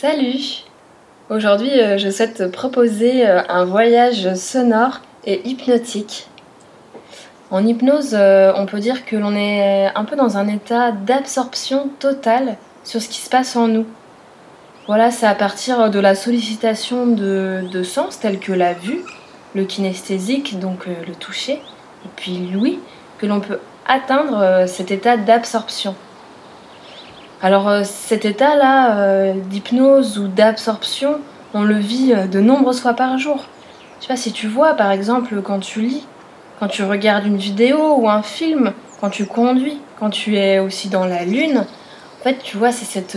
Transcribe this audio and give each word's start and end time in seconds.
Salut 0.00 0.62
Aujourd'hui, 1.28 1.72
euh, 1.80 1.98
je 1.98 2.08
souhaite 2.08 2.34
te 2.34 2.44
proposer 2.44 3.28
euh, 3.28 3.42
un 3.48 3.64
voyage 3.64 4.32
sonore 4.36 5.00
et 5.24 5.40
hypnotique. 5.44 6.28
En 7.50 7.66
hypnose, 7.66 8.14
euh, 8.14 8.52
on 8.54 8.64
peut 8.64 8.78
dire 8.78 9.04
que 9.04 9.16
l'on 9.16 9.34
est 9.34 9.90
un 9.92 10.04
peu 10.04 10.14
dans 10.14 10.36
un 10.36 10.46
état 10.46 10.92
d'absorption 10.92 11.90
totale 11.98 12.58
sur 12.84 13.02
ce 13.02 13.08
qui 13.08 13.18
se 13.18 13.28
passe 13.28 13.56
en 13.56 13.66
nous. 13.66 13.86
Voilà, 14.86 15.10
c'est 15.10 15.26
à 15.26 15.34
partir 15.34 15.90
de 15.90 15.98
la 15.98 16.14
sollicitation 16.14 17.08
de, 17.08 17.64
de 17.68 17.82
sens 17.82 18.20
tels 18.20 18.38
que 18.38 18.52
la 18.52 18.74
vue, 18.74 19.00
le 19.56 19.64
kinesthésique, 19.64 20.60
donc 20.60 20.86
le 20.86 21.14
toucher, 21.16 21.54
et 21.54 22.10
puis 22.14 22.48
l'ouïe, 22.52 22.78
que 23.18 23.26
l'on 23.26 23.40
peut 23.40 23.58
atteindre 23.88 24.68
cet 24.68 24.92
état 24.92 25.16
d'absorption. 25.16 25.96
Alors 27.40 27.68
euh, 27.68 27.82
cet 27.84 28.24
état-là 28.24 28.98
euh, 28.98 29.32
d'hypnose 29.32 30.18
ou 30.18 30.26
d'absorption, 30.26 31.20
on 31.54 31.62
le 31.62 31.76
vit 31.76 32.12
euh, 32.12 32.26
de 32.26 32.40
nombreuses 32.40 32.80
fois 32.80 32.94
par 32.94 33.16
jour. 33.16 33.44
Je 33.98 34.06
sais 34.06 34.08
pas 34.08 34.16
si 34.16 34.32
tu 34.32 34.48
vois 34.48 34.74
par 34.74 34.90
exemple 34.90 35.40
quand 35.42 35.60
tu 35.60 35.82
lis, 35.82 36.04
quand 36.58 36.66
tu 36.66 36.82
regardes 36.82 37.26
une 37.26 37.36
vidéo 37.36 37.94
ou 37.96 38.08
un 38.08 38.22
film, 38.22 38.72
quand 39.00 39.10
tu 39.10 39.24
conduis, 39.24 39.80
quand 40.00 40.10
tu 40.10 40.36
es 40.36 40.58
aussi 40.58 40.88
dans 40.88 41.04
la 41.04 41.24
lune. 41.24 41.64
En 42.20 42.24
fait, 42.24 42.38
tu 42.42 42.56
vois, 42.56 42.72
c'est 42.72 42.84
cette 42.84 43.16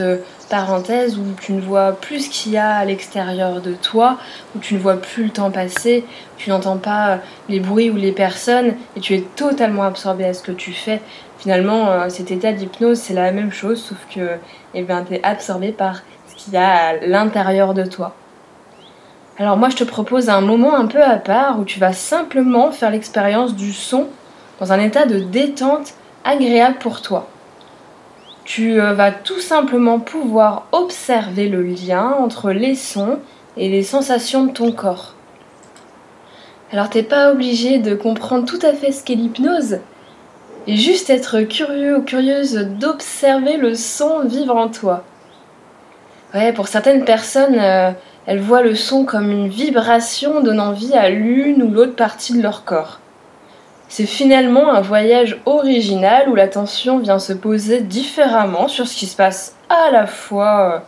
parenthèse 0.52 1.18
où 1.18 1.24
tu 1.42 1.54
ne 1.54 1.62
vois 1.62 1.94
plus 1.94 2.26
ce 2.26 2.30
qu'il 2.30 2.52
y 2.52 2.58
a 2.58 2.76
à 2.76 2.86
l'extérieur 2.86 3.62
de 3.62 3.74
toi, 3.74 4.18
où 4.56 4.60
tu 4.60 4.76
ne 4.76 4.80
vois 4.80 4.98
plus 4.98 5.24
le 5.24 5.30
temps 5.32 5.50
passer, 5.50 6.06
tu 6.38 6.50
n'entends 6.50 6.78
pas 6.78 7.20
les 7.50 7.60
bruits 7.60 7.90
ou 7.90 7.96
les 7.96 8.12
personnes 8.12 8.76
et 8.96 9.00
tu 9.00 9.16
es 9.16 9.22
totalement 9.22 9.84
absorbé 9.84 10.26
à 10.26 10.34
ce 10.34 10.44
que 10.44 10.52
tu 10.52 10.74
fais. 10.74 11.02
Finalement, 11.40 11.88
euh, 11.88 12.10
cet 12.10 12.30
état 12.30 12.52
d'hypnose, 12.52 13.00
c'est 13.00 13.16
la 13.16 13.32
même 13.32 13.52
chose, 13.52 13.82
sauf 13.82 13.98
que 14.14 14.38
eh 14.76 14.84
ben, 14.84 15.04
tu 15.08 15.16
es 15.16 15.24
absorbé 15.24 15.72
par 15.72 16.02
ce 16.28 16.36
qu'il 16.36 16.54
y 16.54 16.58
a 16.58 16.90
à 16.90 16.94
l'intérieur 16.98 17.74
de 17.74 17.86
toi. 17.86 18.14
Alors 19.40 19.58
moi, 19.58 19.70
je 19.70 19.78
te 19.78 19.84
propose 19.84 20.30
un 20.30 20.42
moment 20.42 20.76
un 20.76 20.86
peu 20.86 21.02
à 21.02 21.16
part 21.16 21.60
où 21.60 21.64
tu 21.64 21.80
vas 21.80 21.94
simplement 21.94 22.72
faire 22.72 22.92
l'expérience 22.92 23.56
du 23.56 23.74
son 23.74 24.08
dans 24.60 24.72
un 24.72 24.80
état 24.80 25.08
de 25.08 25.18
détente 25.18 25.94
agréable 26.24 26.78
pour 26.78 27.02
toi 27.02 27.28
tu 28.54 28.82
euh, 28.82 28.92
vas 28.94 29.14
tout 29.14 29.40
simplement 29.40 30.02
pouvoir 30.02 30.68
observer 30.74 31.48
le 31.48 31.64
lien 31.64 32.14
entre 32.20 32.52
les 32.52 32.76
sons 32.76 33.18
et 33.56 33.70
les 33.70 33.82
sensations 33.82 34.46
de 34.46 34.52
ton 34.52 34.74
corps. 34.74 35.16
Alors 36.74 36.90
t'es 36.90 37.04
pas 37.04 37.32
obligé 37.32 37.78
de 37.78 37.96
comprendre 37.96 38.46
tout 38.46 38.60
à 38.62 38.74
fait 38.74 38.92
ce 38.92 39.06
qu'est 39.06 39.16
l'hypnose, 39.16 39.80
et 40.68 40.76
juste 40.76 41.10
être 41.10 41.44
curieux 41.44 41.96
ou 41.96 42.02
curieuse 42.02 42.56
d'observer 42.78 43.56
le 43.56 43.74
son 43.74 44.26
vivre 44.26 44.58
en 44.58 44.68
toi. 44.68 45.06
Ouais, 46.34 46.52
pour 46.52 46.68
certaines 46.68 47.06
personnes, 47.06 47.58
euh, 47.58 47.92
elles 48.26 48.42
voient 48.42 48.64
le 48.64 48.76
son 48.76 49.06
comme 49.06 49.32
une 49.32 49.48
vibration 49.48 50.42
donnant 50.42 50.74
vie 50.74 50.94
à 50.94 51.10
l'une 51.10 51.64
ou 51.64 51.72
l'autre 51.72 51.96
partie 51.96 52.34
de 52.34 52.44
leur 52.44 52.66
corps. 52.66 53.00
C'est 53.92 54.06
finalement 54.06 54.72
un 54.72 54.80
voyage 54.80 55.42
original 55.46 56.30
où 56.30 56.36
l'attention 56.36 57.00
vient 57.00 57.20
se 57.20 57.34
poser 57.34 57.82
différemment 57.82 58.70
sur 58.70 58.88
ce 58.88 58.96
qui 58.96 59.06
se 59.06 59.18
passe 59.18 59.58
à 59.68 59.92
la 59.92 60.08
fois 60.08 60.76
euh, 60.76 60.80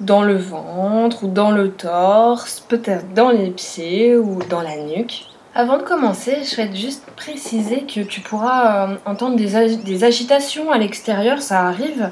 dans 0.00 0.22
le 0.22 0.38
ventre 0.38 1.24
ou 1.24 1.28
dans 1.28 1.50
le 1.50 1.70
torse, 1.70 2.60
peut-être 2.60 3.12
dans 3.12 3.28
les 3.28 3.50
pieds 3.50 4.16
ou 4.16 4.38
dans 4.48 4.62
la 4.62 4.78
nuque. 4.78 5.26
Avant 5.54 5.76
de 5.76 5.82
commencer, 5.82 6.38
je 6.40 6.48
souhaite 6.48 6.74
juste 6.74 7.04
préciser 7.16 7.82
que 7.82 8.00
tu 8.00 8.22
pourras 8.22 8.92
euh, 8.92 8.96
entendre 9.04 9.36
des, 9.36 10.04
agitations 10.04 10.72
à 10.72 10.78
l'extérieur, 10.78 11.42
ça 11.42 11.66
arrive. 11.66 12.10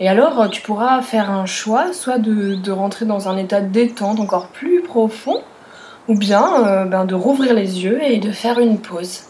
Et 0.00 0.08
alors, 0.08 0.40
euh, 0.40 0.48
tu 0.48 0.60
pourras 0.60 1.02
faire 1.02 1.30
un 1.30 1.46
choix, 1.46 1.92
soit 1.92 2.18
de, 2.18 2.72
rentrer 2.72 3.04
dans 3.04 3.28
un 3.28 3.36
état 3.36 3.60
de 3.60 3.68
détente 3.68 4.18
encore 4.18 4.48
plus 4.48 4.82
profond, 4.82 5.40
ou 6.08 6.18
bien 6.18 6.84
ben, 6.86 7.04
de 7.04 7.14
rouvrir 7.14 7.54
les 7.54 7.84
yeux 7.84 8.02
et 8.02 8.18
de 8.18 8.32
faire 8.32 8.58
une 8.58 8.80
pause. 8.80 9.20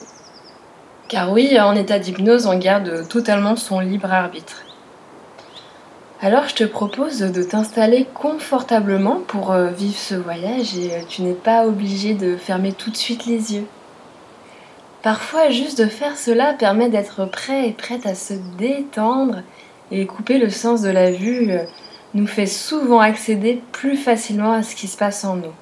Car 1.08 1.32
oui, 1.32 1.58
en 1.58 1.74
état 1.74 1.98
d'hypnose, 1.98 2.46
on 2.46 2.58
garde 2.58 3.08
totalement 3.08 3.56
son 3.56 3.80
libre 3.80 4.12
arbitre. 4.12 4.62
Alors 6.20 6.48
je 6.48 6.54
te 6.54 6.64
propose 6.64 7.20
de 7.20 7.42
t'installer 7.42 8.06
confortablement 8.12 9.20
pour 9.26 9.52
euh, 9.52 9.68
vivre 9.68 9.96
ce 9.96 10.16
voyage 10.16 10.76
et 10.76 10.92
euh, 10.92 11.00
tu 11.08 11.22
n'es 11.22 11.32
pas 11.32 11.64
obligé 11.66 12.12
de 12.14 12.36
fermer 12.36 12.72
tout 12.72 12.90
de 12.90 12.96
suite 12.96 13.24
les 13.24 13.54
yeux. 13.54 13.66
Parfois 15.02 15.48
juste 15.48 15.80
de 15.80 15.86
faire 15.86 16.18
cela 16.18 16.54
permet 16.54 16.88
d'être 16.88 17.24
prêt 17.24 17.68
et 17.68 17.72
prête 17.72 18.04
à 18.04 18.16
se 18.16 18.34
détendre 18.58 19.42
et 19.92 20.06
couper 20.06 20.38
le 20.38 20.50
sens 20.50 20.82
de 20.82 20.90
la 20.90 21.12
vue 21.12 21.52
euh, 21.52 21.62
nous 22.14 22.26
fait 22.26 22.46
souvent 22.46 22.98
accéder 22.98 23.62
plus 23.70 23.96
facilement 23.96 24.52
à 24.52 24.64
ce 24.64 24.74
qui 24.74 24.88
se 24.88 24.96
passe 24.96 25.24
en 25.24 25.36
nous. 25.36 25.54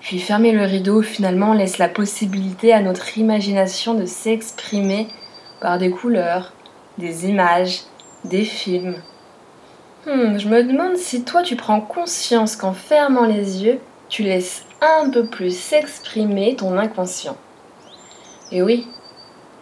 Puis 0.00 0.18
fermer 0.18 0.52
le 0.52 0.64
rideau 0.64 1.02
finalement 1.02 1.52
laisse 1.52 1.78
la 1.78 1.88
possibilité 1.88 2.72
à 2.72 2.80
notre 2.80 3.18
imagination 3.18 3.94
de 3.94 4.06
s'exprimer 4.06 5.08
par 5.60 5.78
des 5.78 5.90
couleurs, 5.90 6.52
des 6.98 7.28
images, 7.28 7.80
des 8.24 8.44
films. 8.44 8.96
Hmm, 10.06 10.38
je 10.38 10.48
me 10.48 10.64
demande 10.64 10.96
si 10.96 11.24
toi 11.24 11.42
tu 11.42 11.56
prends 11.56 11.82
conscience 11.82 12.56
qu'en 12.56 12.72
fermant 12.72 13.26
les 13.26 13.62
yeux, 13.62 13.78
tu 14.08 14.22
laisses 14.22 14.64
un 14.80 15.10
peu 15.10 15.26
plus 15.26 15.56
s'exprimer 15.56 16.56
ton 16.56 16.78
inconscient. 16.78 17.36
Et 18.50 18.62
oui, 18.62 18.86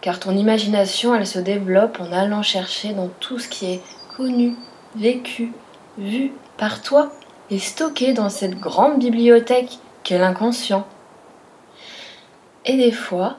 car 0.01 0.19
ton 0.19 0.35
imagination, 0.35 1.13
elle 1.13 1.27
se 1.27 1.39
développe 1.39 1.99
en 1.99 2.13
allant 2.13 2.41
chercher 2.41 2.93
dans 2.93 3.09
tout 3.19 3.39
ce 3.39 3.49
qui 3.49 3.65
est 3.73 3.81
connu, 4.15 4.55
vécu, 4.95 5.51
vu 5.97 6.31
par 6.57 6.81
toi 6.81 7.11
et 7.51 7.59
stocké 7.59 8.13
dans 8.13 8.29
cette 8.29 8.59
grande 8.59 8.99
bibliothèque 8.99 9.79
quel 10.09 10.23
inconscient. 10.23 10.87
Et 12.65 12.75
des 12.77 12.91
fois, 12.91 13.37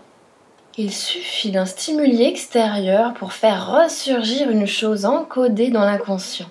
il 0.78 0.92
suffit 0.92 1.50
d'un 1.50 1.66
stimuli 1.66 2.22
extérieur 2.22 3.12
pour 3.14 3.32
faire 3.32 3.72
ressurgir 3.72 4.48
une 4.48 4.68
chose 4.68 5.04
encodée 5.04 5.70
dans 5.70 5.84
l'inconscient. 5.84 6.48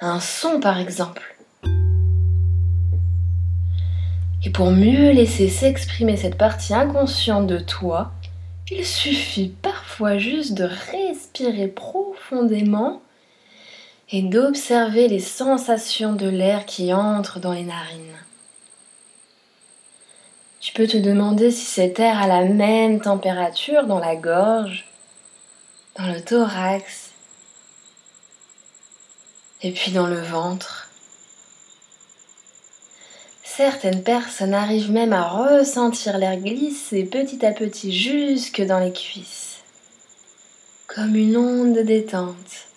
Un 0.00 0.18
son 0.18 0.58
par 0.58 0.80
exemple. 0.80 1.36
Et 4.44 4.50
pour 4.50 4.72
mieux 4.72 5.12
laisser 5.12 5.48
s'exprimer 5.48 6.16
cette 6.16 6.36
partie 6.36 6.74
inconsciente 6.74 7.46
de 7.46 7.60
toi, 7.60 8.10
il 8.68 8.84
suffit 8.84 9.54
parfois 9.62 10.18
juste 10.18 10.54
de 10.54 10.68
respirer 10.90 11.68
profondément 11.68 13.00
et 14.10 14.22
d'observer 14.22 15.06
les 15.06 15.20
sensations 15.20 16.14
de 16.14 16.26
l'air 16.26 16.66
qui 16.66 16.92
entre 16.92 17.38
dans 17.38 17.52
les 17.52 17.62
narines. 17.62 18.16
Tu 20.64 20.72
peux 20.72 20.86
te 20.86 20.96
demander 20.96 21.50
si 21.50 21.66
cet 21.66 22.00
air 22.00 22.22
a 22.22 22.26
la 22.26 22.42
même 22.46 22.98
température 22.98 23.86
dans 23.86 23.98
la 23.98 24.16
gorge, 24.16 24.86
dans 25.98 26.06
le 26.06 26.22
thorax, 26.22 27.10
et 29.60 29.72
puis 29.72 29.92
dans 29.92 30.06
le 30.06 30.18
ventre. 30.22 30.88
Certaines 33.44 34.02
personnes 34.02 34.54
arrivent 34.54 34.90
même 34.90 35.12
à 35.12 35.28
ressentir 35.28 36.16
l'air 36.16 36.38
glisser 36.38 37.04
petit 37.04 37.44
à 37.44 37.52
petit 37.52 37.92
jusque 37.92 38.62
dans 38.62 38.78
les 38.78 38.94
cuisses, 38.94 39.58
comme 40.86 41.14
une 41.14 41.36
onde 41.36 41.76
de 41.76 41.82
détente, 41.82 42.68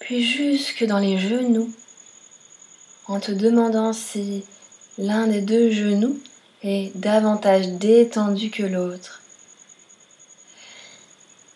puis 0.00 0.24
jusque 0.24 0.84
dans 0.86 0.98
les 0.98 1.18
genoux, 1.18 1.72
en 3.06 3.20
te 3.20 3.30
demandant 3.30 3.92
si 3.92 4.44
l'un 4.98 5.28
des 5.28 5.40
deux 5.40 5.70
genoux 5.70 6.18
est 6.62 6.96
davantage 6.96 7.68
détendu 7.68 8.50
que 8.50 8.62
l'autre. 8.62 9.20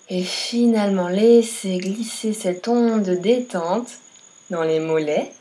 Et 0.08 0.22
finalement 0.22 1.08
laisser 1.08 1.78
glisser 1.78 2.32
cette 2.32 2.68
onde 2.68 3.02
de 3.02 3.14
détente 3.14 3.90
dans 4.50 4.62
les 4.62 4.80
mollets, 4.80 5.32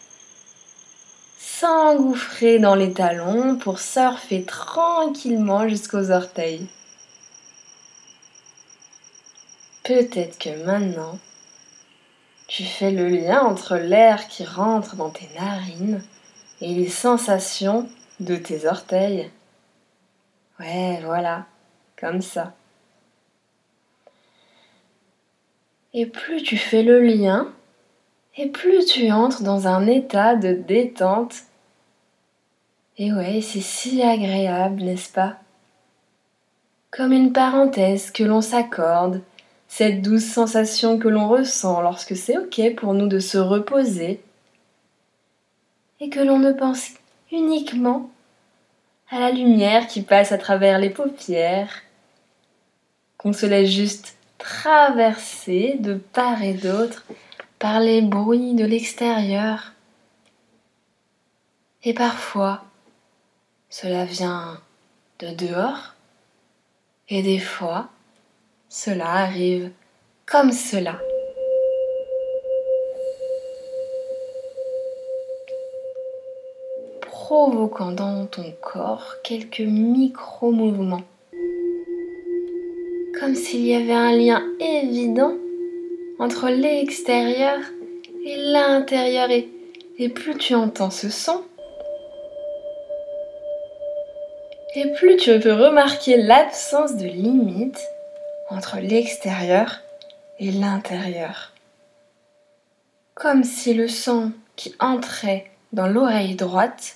s'engouffrer 1.38 2.60
dans 2.60 2.76
les 2.76 2.92
talons 2.92 3.58
pour 3.58 3.80
surfer 3.80 4.44
tranquillement 4.44 5.68
jusqu'aux 5.68 6.12
orteils. 6.12 6.68
Peut-être 9.84 10.40
que 10.40 10.66
maintenant, 10.66 11.20
tu 12.48 12.64
fais 12.64 12.92
le 12.92 13.08
lien 13.08 13.42
entre 13.42 13.76
l'air 13.76 14.28
qui 14.28 14.44
rentre 14.44 14.96
dans 14.96 15.10
tes 15.10 15.30
narines 15.40 16.04
et 16.62 16.74
les 16.74 16.90
sensations 16.90 17.88
de 18.20 18.36
tes 18.36 18.66
orteils. 18.66 19.30
Ouais, 20.60 21.02
voilà, 21.04 21.46
comme 22.00 22.22
ça. 22.22 22.54
Et 25.94 26.06
plus 26.06 26.44
tu 26.44 26.58
fais 26.58 26.84
le 26.84 27.02
lien, 27.02 27.52
et 28.38 28.48
plus 28.50 28.86
tu 28.86 29.12
entres 29.12 29.44
dans 29.44 29.68
un 29.68 29.88
état 29.88 30.36
de 30.36 30.54
détente. 30.54 31.44
Et 32.98 33.14
ouais, 33.14 33.42
c'est 33.42 33.62
si 33.62 34.02
agréable, 34.02 34.84
n'est-ce 34.84 35.12
pas? 35.12 35.38
Comme 36.92 37.12
une 37.12 37.34
parenthèse 37.34 38.12
que 38.12 38.24
l'on 38.24 38.42
s'accorde 38.42 39.22
cette 39.68 40.02
douce 40.02 40.26
sensation 40.26 40.98
que 41.00 41.08
l'on 41.08 41.28
ressent 41.28 41.82
lorsque 41.82 42.16
c'est 42.16 42.38
ok 42.38 42.76
pour 42.76 42.94
nous 42.94 43.08
de 43.08 43.20
se 43.20 43.38
reposer 43.38 44.22
et 46.00 46.10
que 46.10 46.20
l'on 46.20 46.40
ne 46.40 46.52
pense 46.52 46.92
uniquement 47.32 48.10
à 49.10 49.20
la 49.20 49.32
lumière 49.32 49.88
qui 49.88 50.02
passe 50.02 50.32
à 50.32 50.38
travers 50.38 50.80
les 50.80 50.90
paupières, 50.90 51.82
qu'on 53.18 53.34
se 53.34 53.46
laisse 53.46 53.70
juste 53.70 54.18
traverser 54.38 55.78
de 55.80 55.96
part 55.96 56.44
et 56.44 56.54
d'autre 56.54 57.06
par 57.60 57.80
les 57.80 58.02
bruits 58.02 58.54
de 58.54 58.66
l'extérieur. 58.66 59.74
Et 61.84 61.94
parfois, 61.94 62.66
cela 63.70 64.06
vient 64.06 64.60
de 65.20 65.30
dehors, 65.34 65.94
et 67.10 67.22
des 67.22 67.40
fois, 67.40 67.90
cela 68.70 69.10
arrive 69.10 69.72
comme 70.26 70.52
cela. 70.52 71.00
Provoquant 77.26 77.92
dans 77.92 78.28
ton 78.28 78.54
corps 78.62 79.16
quelques 79.24 79.62
micro-mouvements. 79.62 81.02
Comme 83.20 83.34
s'il 83.34 83.66
y 83.66 83.74
avait 83.74 83.94
un 83.94 84.16
lien 84.16 84.44
évident 84.60 85.34
entre 86.20 86.50
l'extérieur 86.50 87.58
et 88.24 88.36
l'intérieur. 88.38 89.32
Et, 89.32 89.50
et 89.98 90.10
plus 90.10 90.38
tu 90.38 90.54
entends 90.54 90.92
ce 90.92 91.10
son, 91.10 91.42
et 94.76 94.94
plus 94.94 95.18
tu 95.18 95.40
peux 95.40 95.54
remarquer 95.54 96.18
l'absence 96.18 96.96
de 96.96 97.08
limite 97.08 97.82
entre 98.52 98.78
l'extérieur 98.78 99.80
et 100.38 100.52
l'intérieur. 100.52 101.54
Comme 103.16 103.44
si 103.44 103.74
le 103.74 103.88
son 103.88 104.32
qui 104.56 104.76
entrait 104.80 105.50
dans 105.76 105.88
l'oreille 105.88 106.36
droite, 106.36 106.96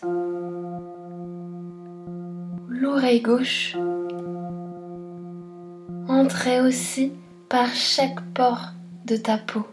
l'oreille 2.80 3.20
gauche 3.20 3.76
entrait 6.08 6.62
aussi 6.62 7.12
par 7.50 7.74
chaque 7.74 8.22
pore 8.34 8.70
de 9.06 9.18
ta 9.18 9.38
peau. 9.38 9.66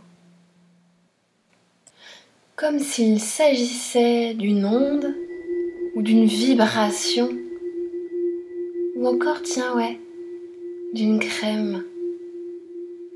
Comme 2.57 2.81
s'il 2.81 3.21
s'agissait 3.21 4.35
d'une 4.35 4.65
onde 4.65 5.15
ou 5.95 6.03
d'une 6.03 6.25
vibration 6.25 7.29
ou 8.97 9.07
encore, 9.07 9.43
tiens, 9.43 9.77
ouais, 9.77 10.01
d'une 10.93 11.21
crème. 11.21 11.85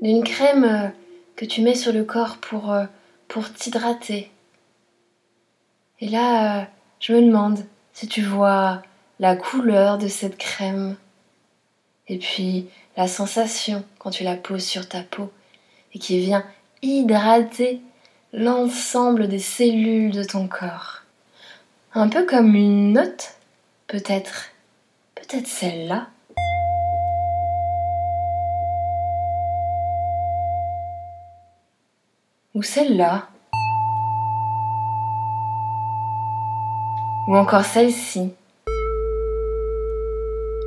D'une 0.01 0.23
crème 0.23 0.63
euh, 0.63 0.87
que 1.35 1.43
tu 1.43 1.61
mets 1.61 1.75
sur 1.75 1.91
le 1.91 2.03
corps 2.03 2.37
pour, 2.37 2.71
euh, 2.71 2.85
pour 3.27 3.51
t'hydrater. 3.51 4.29
Et 5.99 6.07
là, 6.07 6.61
euh, 6.61 6.65
je 6.99 7.13
me 7.13 7.21
demande 7.21 7.65
si 7.93 8.07
tu 8.07 8.21
vois 8.21 8.83
la 9.21 9.35
couleur 9.35 9.99
de 9.99 10.07
cette 10.07 10.37
crème. 10.37 10.97
Et 12.07 12.17
puis 12.17 12.67
la 12.97 13.07
sensation 13.07 13.85
quand 13.99 14.09
tu 14.09 14.23
la 14.23 14.35
poses 14.35 14.65
sur 14.65 14.89
ta 14.89 15.03
peau 15.03 15.31
et 15.93 15.99
qui 15.99 16.19
vient 16.19 16.43
hydrater 16.81 17.81
l'ensemble 18.33 19.27
des 19.27 19.39
cellules 19.39 20.11
de 20.11 20.23
ton 20.23 20.47
corps. 20.47 21.03
Un 21.93 22.09
peu 22.09 22.25
comme 22.25 22.55
une 22.55 22.93
note, 22.93 23.35
peut-être 23.87 24.49
peut-être 25.13 25.47
celle-là. 25.47 26.07
Ou 32.55 32.63
celle-là. 32.63 33.27
Ou 37.27 37.37
encore 37.37 37.63
celle-ci. 37.63 38.33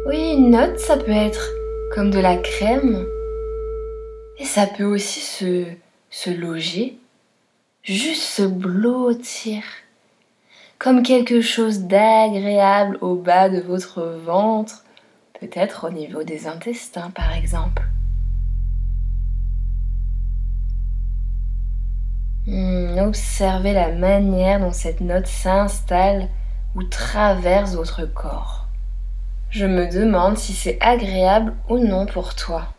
Oui, 0.07 0.35
une 0.37 0.51
note, 0.51 0.79
ça 0.79 0.99
peut 0.99 1.11
être 1.11 1.49
comme 1.95 2.11
de 2.11 2.19
la 2.19 2.37
crème. 2.37 3.07
Et 4.39 4.45
ça 4.45 4.67
peut 4.67 4.85
aussi 4.85 5.21
se, 5.21 6.31
loger, 6.31 6.99
juste 7.83 8.23
se 8.23 8.43
blottir 8.43 9.63
comme 10.79 11.03
quelque 11.03 11.41
chose 11.41 11.85
d'agréable 11.85 12.99
au 13.01 13.15
bas 13.15 13.49
de 13.49 13.61
votre 13.61 14.03
ventre, 14.03 14.85
peut-être 15.41 15.87
au 15.89 15.91
niveau 15.91 16.23
des 16.23 16.47
intestins 16.47 17.11
par 17.11 17.33
exemple. 17.35 17.83
Hmm, 22.47 22.99
observez 22.99 23.73
la 23.73 23.93
manière 23.93 24.61
dont 24.61 24.73
cette 24.73 25.01
note 25.01 25.27
s'installe 25.27 26.29
ou 26.75 26.83
traverse 26.83 27.75
votre 27.75 28.05
corps. 28.05 28.64
Je 29.55 29.67
me 29.67 29.87
demande 29.87 30.37
si 30.37 30.53
c'est 30.53 30.79
agréable 30.81 31.55
ou 31.69 31.79
non 31.79 32.07
pour 32.07 32.35
toi. 32.35 32.75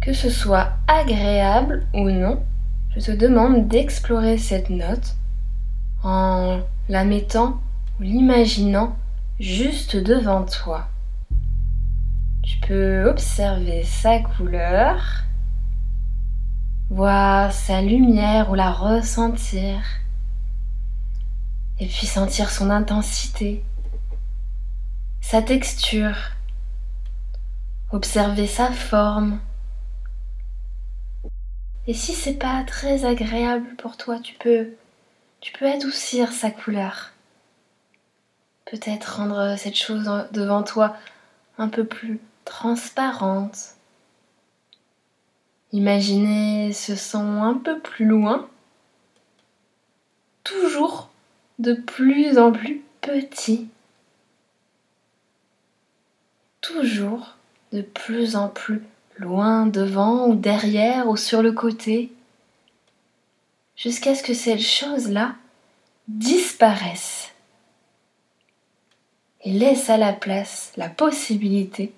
Que 0.00 0.12
ce 0.12 0.28
soit 0.28 0.72
agréable 0.88 1.86
ou 1.94 2.10
non, 2.10 2.42
je 2.96 2.98
te 2.98 3.12
demande 3.12 3.68
d'explorer 3.68 4.38
cette 4.38 4.70
note 4.70 5.14
en 6.02 6.62
la 6.88 7.04
mettant 7.04 7.60
ou 8.00 8.02
l'imaginant 8.02 8.96
juste 9.38 9.94
devant 9.94 10.42
toi. 10.42 10.88
Tu 12.42 12.58
peux 12.66 13.08
observer 13.08 13.84
sa 13.84 14.18
couleur, 14.18 15.22
voir 16.90 17.52
sa 17.52 17.82
lumière 17.82 18.50
ou 18.50 18.56
la 18.56 18.72
ressentir, 18.72 19.78
et 21.78 21.86
puis 21.86 22.06
sentir 22.06 22.50
son 22.50 22.68
intensité, 22.68 23.62
sa 25.22 25.40
texture, 25.40 26.16
observer 27.90 28.46
sa 28.46 28.70
forme. 28.70 29.40
Et 31.86 31.94
si 31.94 32.12
c'est 32.12 32.34
pas 32.34 32.62
très 32.64 33.06
agréable 33.06 33.74
pour 33.76 33.96
toi, 33.96 34.18
tu 34.18 34.34
peux 34.34 34.68
tu 35.40 35.52
peux 35.52 35.66
adoucir 35.66 36.32
sa 36.32 36.50
couleur. 36.50 37.12
Peut-être 38.66 39.16
rendre 39.16 39.56
cette 39.56 39.74
chose 39.76 40.04
devant 40.32 40.62
toi 40.62 40.96
un 41.56 41.68
peu 41.68 41.84
plus 41.84 42.20
transparente. 42.44 43.74
Imaginez 45.72 46.72
ce 46.72 46.94
son 46.94 47.42
un 47.42 47.54
peu 47.54 47.80
plus 47.80 48.04
loin, 48.04 48.48
toujours 50.44 51.08
de 51.58 51.72
plus 51.72 52.38
en 52.38 52.52
plus 52.52 52.82
petit, 53.00 53.68
toujours 56.62 57.36
de 57.72 57.82
plus 57.82 58.36
en 58.36 58.48
plus 58.48 58.82
loin 59.18 59.66
devant 59.66 60.28
ou 60.28 60.34
derrière 60.34 61.08
ou 61.08 61.16
sur 61.18 61.42
le 61.42 61.52
côté 61.52 62.10
jusqu'à 63.76 64.14
ce 64.14 64.22
que 64.22 64.32
cette 64.32 64.62
chose-là 64.62 65.34
disparaisse 66.08 67.32
et 69.42 69.52
laisse 69.52 69.90
à 69.90 69.96
la 69.96 70.12
place 70.12 70.72
la 70.76 70.88
possibilité 70.88 71.92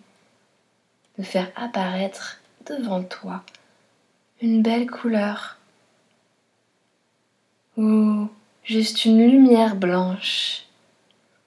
de 1.18 1.22
faire 1.22 1.50
apparaître 1.56 2.40
devant 2.66 3.02
toi 3.02 3.44
une 4.40 4.62
belle 4.62 4.90
couleur 4.90 5.58
ou 7.76 8.28
juste 8.64 9.04
une 9.04 9.26
lumière 9.30 9.76
blanche, 9.76 10.64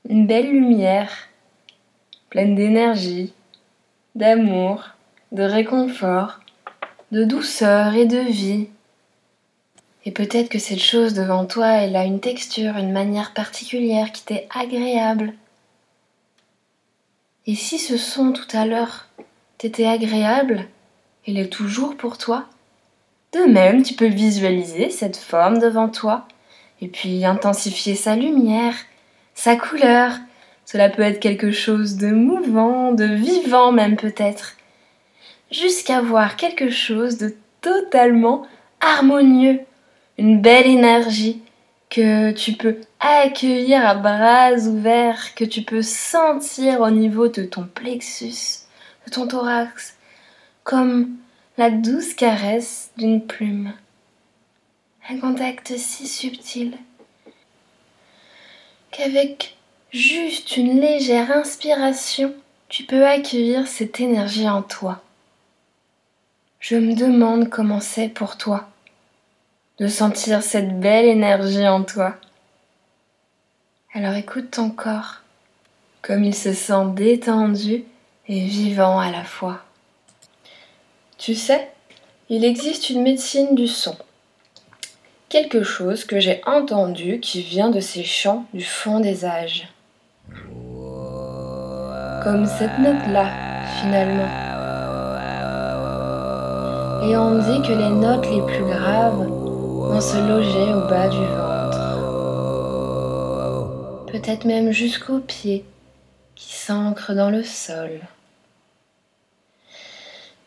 une 0.07 0.27
belle 0.27 0.51
lumière 0.51 1.26
pleine 2.29 2.55
d'énergie, 2.55 3.33
d'amour, 4.15 4.89
de 5.31 5.43
réconfort, 5.43 6.39
de 7.11 7.23
douceur 7.23 7.95
et 7.95 8.05
de 8.05 8.19
vie. 8.19 8.67
Et 10.05 10.11
peut-être 10.11 10.49
que 10.49 10.59
cette 10.59 10.81
chose 10.81 11.13
devant 11.13 11.45
toi, 11.45 11.67
elle 11.67 11.95
a 11.95 12.05
une 12.05 12.19
texture, 12.19 12.77
une 12.77 12.91
manière 12.91 13.33
particulière 13.33 14.11
qui 14.11 14.23
t'est 14.23 14.47
agréable. 14.53 15.33
Et 17.45 17.55
si 17.55 17.79
ce 17.79 17.97
son 17.97 18.33
tout 18.33 18.47
à 18.53 18.65
l'heure 18.65 19.07
t'était 19.57 19.87
agréable, 19.87 20.67
il 21.25 21.37
est 21.37 21.51
toujours 21.51 21.95
pour 21.97 22.17
toi. 22.17 22.45
De 23.33 23.51
même, 23.51 23.83
tu 23.83 23.93
peux 23.93 24.07
visualiser 24.07 24.89
cette 24.89 25.17
forme 25.17 25.59
devant 25.59 25.89
toi 25.89 26.27
et 26.81 26.87
puis 26.87 27.25
intensifier 27.25 27.95
sa 27.95 28.15
lumière, 28.15 28.75
sa 29.35 29.55
couleur. 29.55 30.13
Cela 30.69 30.89
peut 30.89 31.01
être 31.01 31.21
quelque 31.21 31.49
chose 31.49 31.95
de 31.95 32.09
mouvant, 32.09 32.91
de 32.91 33.05
vivant 33.05 33.71
même 33.71 33.95
peut-être. 33.95 34.57
Jusqu'à 35.49 36.01
voir 36.01 36.35
quelque 36.35 36.69
chose 36.69 37.17
de 37.17 37.37
totalement 37.61 38.45
harmonieux 38.81 39.61
une 40.17 40.41
belle 40.41 40.67
énergie 40.67 41.41
que 41.89 42.31
tu 42.31 42.51
peux 42.51 42.81
accueillir 42.99 43.87
à 43.87 43.95
bras 43.95 44.55
ouverts, 44.55 45.35
que 45.35 45.45
tu 45.45 45.61
peux 45.61 45.81
sentir 45.81 46.81
au 46.81 46.89
niveau 46.89 47.29
de 47.29 47.43
ton 47.43 47.63
plexus, 47.63 48.65
de 49.05 49.11
ton 49.11 49.25
thorax, 49.25 49.95
comme 50.65 51.11
la 51.57 51.69
douce 51.69 52.13
caresse 52.13 52.91
d'une 52.97 53.25
plume. 53.25 53.71
Un 55.09 55.17
contact 55.19 55.77
si 55.77 56.07
subtil 56.07 56.77
qu'avec 58.91 59.56
juste 59.91 60.57
une 60.57 60.79
légère 60.79 61.31
inspiration, 61.31 62.33
tu 62.69 62.83
peux 62.83 63.05
accueillir 63.05 63.67
cette 63.67 63.99
énergie 63.99 64.49
en 64.49 64.61
toi. 64.61 65.01
Je 66.59 66.75
me 66.75 66.95
demande 66.95 67.49
comment 67.49 67.79
c'est 67.79 68.09
pour 68.09 68.37
toi 68.37 68.67
de 69.79 69.87
sentir 69.87 70.41
cette 70.41 70.79
belle 70.79 71.05
énergie 71.05 71.67
en 71.67 71.83
toi. 71.83 72.15
Alors 73.93 74.15
écoute 74.15 74.51
ton 74.51 74.71
corps, 74.71 75.21
comme 76.01 76.23
il 76.23 76.35
se 76.35 76.53
sent 76.53 76.87
détendu 76.93 77.83
et 78.27 78.45
vivant 78.45 78.99
à 78.99 79.11
la 79.11 79.23
fois. 79.23 79.63
Tu 81.17 81.35
sais, 81.35 81.69
il 82.29 82.43
existe 82.43 82.89
une 82.89 83.03
médecine 83.03 83.55
du 83.55 83.67
son. 83.67 83.95
Quelque 85.29 85.63
chose 85.63 86.05
que 86.05 86.19
j'ai 86.19 86.41
entendu 86.45 87.19
qui 87.19 87.41
vient 87.41 87.69
de 87.69 87.79
ces 87.79 88.03
chants 88.03 88.45
du 88.53 88.63
fond 88.63 88.99
des 88.99 89.25
âges. 89.25 89.67
Comme 92.27 92.45
cette 92.45 92.77
note-là, 92.79 93.31
finalement. 93.79 94.27
Et 97.07 97.15
on 97.15 97.37
dit 97.39 97.61
que 97.65 97.71
les 97.71 97.89
notes 97.89 98.29
les 98.29 98.41
plus 98.41 98.65
graves 98.65 99.25
vont 99.29 100.01
se 100.01 100.17
loger 100.27 100.73
au 100.73 100.81
bas 100.89 101.07
du 101.07 101.23
ventre. 101.23 101.79
Peut-être 104.11 104.43
même 104.43 104.73
jusqu'aux 104.73 105.19
pieds 105.19 105.63
qui 106.35 106.53
s'ancrent 106.53 107.15
dans 107.15 107.29
le 107.29 107.43
sol. 107.43 108.01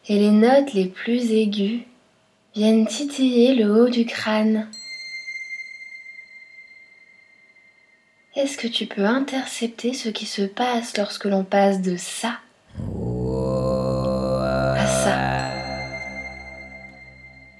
Et 0.06 0.18
les 0.18 0.32
notes 0.32 0.74
les 0.74 0.84
plus 0.84 1.32
aiguës 1.32 1.80
viennent 2.54 2.86
titiller 2.86 3.54
le 3.54 3.72
haut 3.72 3.88
du 3.88 4.04
crâne. 4.04 4.68
Est-ce 8.36 8.56
que 8.56 8.68
tu 8.68 8.86
peux 8.86 9.04
intercepter 9.04 9.92
ce 9.92 10.08
qui 10.08 10.24
se 10.24 10.42
passe 10.42 10.96
lorsque 10.96 11.24
l'on 11.24 11.42
passe 11.42 11.82
de 11.82 11.96
ça 11.96 12.34
à 14.76 14.86
ça 14.86 15.18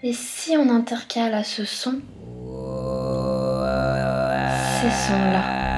Et 0.04 0.12
si 0.12 0.56
on 0.56 0.70
intercale 0.70 1.34
à 1.34 1.42
ce 1.42 1.64
son 1.64 2.00
ces 4.80 4.90
sons-là 4.90 5.69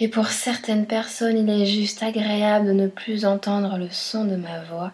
Et 0.00 0.08
pour 0.08 0.28
certaines 0.28 0.86
personnes, 0.86 1.38
il 1.38 1.50
est 1.50 1.66
juste 1.66 2.02
agréable 2.02 2.66
de 2.66 2.72
ne 2.72 2.86
plus 2.86 3.24
entendre 3.24 3.78
le 3.78 3.90
son 3.90 4.24
de 4.24 4.36
ma 4.36 4.62
voix, 4.64 4.92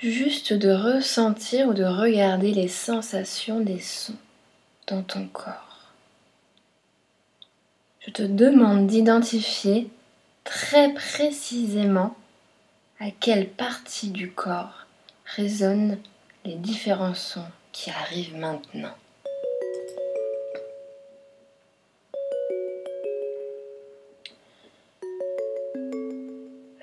juste 0.00 0.52
de 0.52 0.70
ressentir 0.70 1.68
ou 1.68 1.74
de 1.74 1.84
regarder 1.84 2.52
les 2.52 2.68
sensations 2.68 3.60
des 3.60 3.80
sons 3.80 4.16
dans 4.88 5.02
ton 5.02 5.28
corps. 5.28 5.92
Je 8.00 8.10
te 8.10 8.22
demande 8.22 8.86
d'identifier 8.88 9.88
très 10.42 10.92
précisément 10.92 12.16
à 12.98 13.10
quelle 13.10 13.48
partie 13.48 14.10
du 14.10 14.30
corps 14.30 14.86
résonnent 15.36 15.98
les 16.44 16.56
différents 16.56 17.14
sons 17.14 17.46
qui 17.72 17.90
arrivent 17.90 18.36
maintenant. 18.36 18.94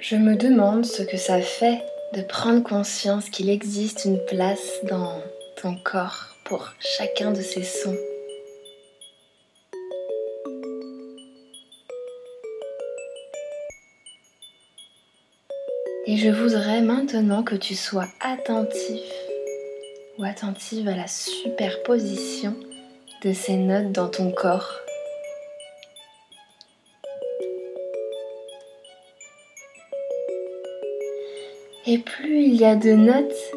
Je 0.09 0.15
me 0.15 0.37
demande 0.37 0.85
ce 0.85 1.03
que 1.03 1.17
ça 1.17 1.41
fait 1.41 1.81
de 2.13 2.21
prendre 2.21 2.63
conscience 2.63 3.29
qu'il 3.29 3.49
existe 3.49 4.05
une 4.05 4.23
place 4.23 4.79
dans 4.83 5.21
ton 5.61 5.75
corps 5.83 6.27
pour 6.45 6.73
chacun 6.79 7.31
de 7.31 7.41
ces 7.41 7.63
sons. 7.63 7.97
Et 16.05 16.15
je 16.15 16.29
voudrais 16.29 16.79
maintenant 16.79 17.43
que 17.43 17.55
tu 17.55 17.75
sois 17.75 18.07
attentif 18.21 19.03
ou 20.17 20.23
attentive 20.23 20.87
à 20.87 20.95
la 20.95 21.07
superposition 21.07 22.55
de 23.25 23.33
ces 23.33 23.57
notes 23.57 23.91
dans 23.91 24.07
ton 24.07 24.31
corps. 24.31 24.87
Et 31.89 32.00
plus 32.00 32.44
il 32.44 32.56
y 32.56 32.65
a 32.65 32.75
de 32.75 32.91
notes, 32.91 33.53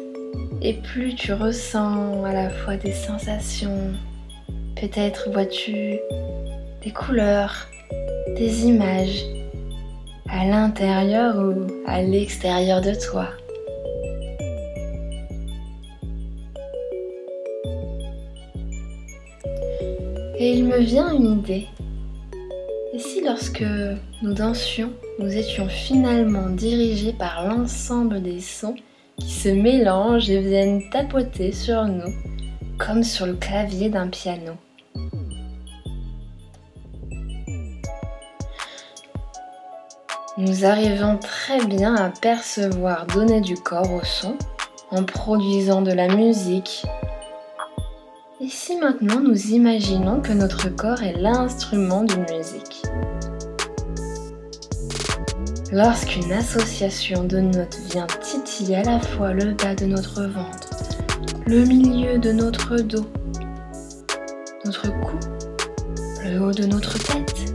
et 0.61 0.75
plus 0.75 1.15
tu 1.15 1.33
ressens 1.33 2.23
à 2.23 2.31
la 2.31 2.49
fois 2.49 2.77
des 2.77 2.93
sensations. 2.93 3.91
Peut-être 4.79 5.29
vois-tu 5.29 5.99
des 6.81 6.91
couleurs, 6.91 7.67
des 8.37 8.67
images 8.67 9.25
à 10.29 10.45
l'intérieur 10.45 11.35
ou 11.39 11.67
à 11.85 12.01
l'extérieur 12.03 12.79
de 12.79 12.93
toi. 12.93 13.27
Et 20.39 20.53
il 20.53 20.63
me 20.63 20.79
vient 20.79 21.11
une 21.13 21.39
idée. 21.39 21.67
Et 22.93 22.99
si 22.99 23.21
lorsque 23.25 23.65
nous 24.21 24.33
dansions, 24.33 24.93
nous 25.21 25.37
étions 25.37 25.67
finalement 25.67 26.49
dirigés 26.49 27.13
par 27.13 27.47
l'ensemble 27.47 28.23
des 28.23 28.39
sons 28.39 28.75
qui 29.17 29.29
se 29.29 29.49
mélangent 29.49 30.31
et 30.31 30.41
viennent 30.41 30.89
tapoter 30.89 31.51
sur 31.51 31.85
nous, 31.85 32.11
comme 32.79 33.03
sur 33.03 33.27
le 33.27 33.35
clavier 33.35 33.89
d'un 33.89 34.07
piano. 34.07 34.53
Nous 40.37 40.65
arrivons 40.65 41.17
très 41.17 41.63
bien 41.65 41.93
à 41.93 42.09
percevoir 42.09 43.05
donner 43.05 43.41
du 43.41 43.55
corps 43.55 43.93
au 43.93 44.03
son 44.03 44.35
en 44.89 45.03
produisant 45.03 45.83
de 45.83 45.91
la 45.91 46.07
musique. 46.07 46.83
Et 48.39 48.49
si 48.49 48.75
maintenant 48.77 49.19
nous 49.19 49.51
imaginons 49.51 50.19
que 50.19 50.31
notre 50.31 50.69
corps 50.69 51.03
est 51.03 51.13
l'instrument 51.13 52.03
d'une 52.03 52.25
musique 52.25 52.81
Lorsqu'une 55.73 56.33
association 56.33 57.23
de 57.23 57.39
notes 57.39 57.77
vient 57.91 58.07
titiller 58.21 58.75
à 58.75 58.83
la 58.83 58.99
fois 58.99 59.31
le 59.31 59.53
bas 59.53 59.73
de 59.73 59.85
notre 59.85 60.23
ventre, 60.23 60.69
le 61.47 61.63
milieu 61.63 62.17
de 62.17 62.33
notre 62.33 62.75
dos, 62.75 63.05
notre 64.65 64.89
cou, 64.99 65.17
le 66.25 66.39
haut 66.41 66.51
de 66.51 66.65
notre 66.65 66.97
tête, 66.97 67.53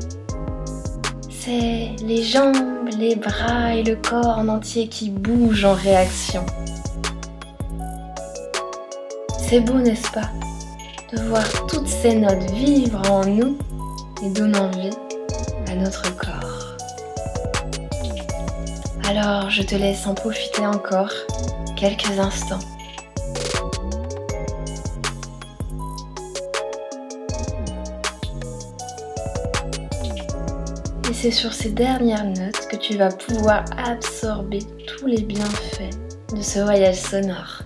c'est 1.29 1.91
les 2.03 2.23
jambes, 2.23 2.89
les 2.99 3.17
bras 3.17 3.75
et 3.75 3.83
le 3.83 3.97
corps 3.97 4.39
en 4.39 4.49
entier 4.49 4.89
qui 4.89 5.11
bougent 5.11 5.67
en 5.67 5.75
réaction. 5.75 6.47
C'est 9.39 9.61
beau, 9.61 9.75
n'est-ce 9.75 10.11
pas, 10.13 10.31
de 11.13 11.21
voir 11.25 11.45
toutes 11.67 11.87
ces 11.87 12.15
notes 12.15 12.51
vivre 12.53 13.03
en 13.11 13.27
nous 13.27 13.59
et 14.25 14.31
donnant 14.31 14.71
vie 14.71 14.97
à 15.69 15.75
notre 15.75 16.17
corps. 16.17 16.46
Alors 19.09 19.51
je 19.51 19.63
te 19.63 19.77
laisse 19.77 20.05
en 20.09 20.15
profiter 20.15 20.67
encore 20.67 21.13
quelques 21.77 22.19
instants. 22.19 22.59
Et 31.09 31.15
c'est 31.15 31.31
sur 31.31 31.53
ces 31.53 31.71
dernières 31.71 32.25
notes 32.25 32.67
que 32.69 32.75
tu 32.75 32.97
vas 32.97 33.11
pouvoir 33.11 33.65
absorber 33.79 34.59
tous 34.89 35.07
les 35.07 35.23
bienfaits 35.23 35.95
de 36.35 36.43
ce 36.43 36.59
voyage 36.59 36.97
sonore. 36.97 37.63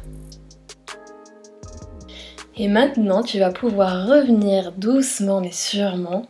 Et 2.58 2.68
maintenant, 2.68 3.22
tu 3.22 3.38
vas 3.38 3.50
pouvoir 3.50 4.06
revenir 4.06 4.72
doucement 4.72 5.40
mais 5.40 5.52
sûrement 5.52 6.26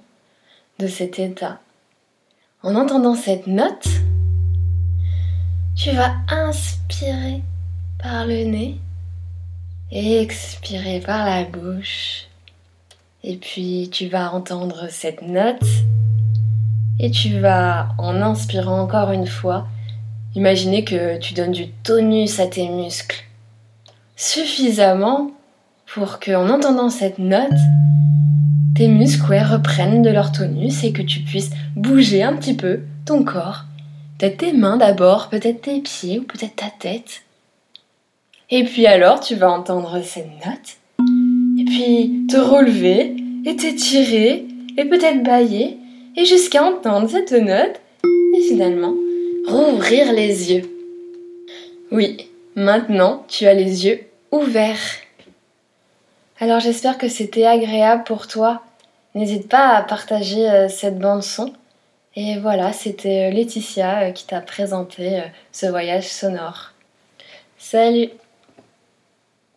de 0.79 0.87
cet 0.87 1.19
état. 1.19 1.59
En 2.63 2.77
entendant 2.77 3.17
cette 3.17 3.49
note, 3.49 3.89
tu 5.83 5.93
vas 5.93 6.13
inspirer 6.29 7.43
par 8.03 8.27
le 8.27 8.45
nez 8.45 8.77
et 9.91 10.21
expirer 10.21 11.01
par 11.01 11.25
la 11.25 11.45
bouche. 11.45 12.27
Et 13.25 13.37
puis 13.37 13.89
tu 13.91 14.09
vas 14.09 14.35
entendre 14.35 14.89
cette 14.91 15.23
note 15.23 15.65
et 16.99 17.11
tu 17.11 17.41
vas, 17.41 17.89
en 17.97 18.21
inspirant 18.21 18.79
encore 18.79 19.11
une 19.13 19.27
fois, 19.27 19.69
imaginer 20.35 20.85
que 20.85 21.17
tu 21.17 21.33
donnes 21.33 21.53
du 21.53 21.69
tonus 21.83 22.41
à 22.41 22.47
tes 22.47 22.69
muscles. 22.69 23.25
Suffisamment 24.17 25.31
pour 25.95 26.21
qu'en 26.21 26.51
entendant 26.51 26.91
cette 26.91 27.19
note, 27.19 27.59
tes 28.75 28.89
muscles 28.89 29.43
reprennent 29.51 30.03
de 30.03 30.11
leur 30.11 30.31
tonus 30.31 30.85
et 30.85 30.93
que 30.93 31.01
tu 31.01 31.21
puisses 31.21 31.53
bouger 31.75 32.23
un 32.23 32.37
petit 32.37 32.55
peu 32.55 32.81
ton 33.07 33.25
corps. 33.25 33.65
Peut-être 34.21 34.37
tes 34.37 34.53
mains 34.53 34.77
d'abord, 34.77 35.31
peut-être 35.31 35.63
tes 35.63 35.81
pieds 35.81 36.19
ou 36.19 36.25
peut-être 36.25 36.57
ta 36.57 36.69
tête. 36.79 37.23
Et 38.51 38.65
puis 38.65 38.87
alors, 38.87 39.21
tu 39.21 39.35
vas 39.35 39.51
entendre 39.51 40.03
cette 40.05 40.29
note. 40.45 40.77
Et 41.59 41.65
puis 41.65 42.27
te 42.29 42.37
relever 42.37 43.17
et 43.47 43.57
t'étirer 43.57 44.47
et 44.77 44.85
peut-être 44.85 45.23
bailler 45.23 45.79
et 46.19 46.27
jusqu'à 46.27 46.63
entendre 46.63 47.09
cette 47.09 47.33
note 47.33 47.81
et 48.37 48.43
finalement 48.43 48.95
rouvrir 49.49 50.13
les 50.13 50.53
yeux. 50.53 50.71
Oui, 51.91 52.29
maintenant 52.57 53.25
tu 53.27 53.47
as 53.47 53.55
les 53.55 53.87
yeux 53.87 54.01
ouverts. 54.33 54.99
Alors 56.41 56.61
j'espère 56.61 56.99
que 56.99 57.09
c'était 57.09 57.47
agréable 57.47 58.05
pour 58.05 58.27
toi. 58.27 58.61
N'hésite 59.15 59.49
pas 59.49 59.69
à 59.69 59.83
partager 59.83 60.47
euh, 60.47 60.69
cette 60.69 60.99
bande 60.99 61.23
son. 61.23 61.55
Et 62.17 62.39
voilà, 62.39 62.73
c'était 62.73 63.29
euh, 63.29 63.31
Laetitia 63.31 64.09
euh, 64.09 64.11
qui 64.13 64.27
t'a 64.27 64.41
présenté 64.41 65.23
ce 65.53 65.67
voyage 65.67 66.09
sonore. 66.09 66.73
Salut 67.59 68.11